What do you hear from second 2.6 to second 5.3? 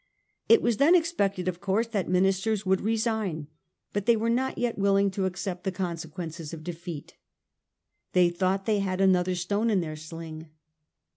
would resign; but they were not yet willing to